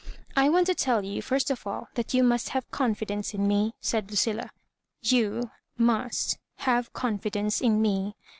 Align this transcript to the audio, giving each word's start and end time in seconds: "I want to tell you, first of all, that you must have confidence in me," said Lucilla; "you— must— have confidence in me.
"I 0.35 0.49
want 0.49 0.65
to 0.65 0.73
tell 0.73 1.05
you, 1.05 1.21
first 1.21 1.51
of 1.51 1.67
all, 1.67 1.89
that 1.93 2.11
you 2.11 2.23
must 2.23 2.49
have 2.49 2.71
confidence 2.71 3.35
in 3.35 3.47
me," 3.47 3.75
said 3.81 4.09
Lucilla; 4.09 4.49
"you— 5.03 5.51
must— 5.77 6.39
have 6.67 6.91
confidence 6.91 7.61
in 7.61 7.79
me. 7.83 8.15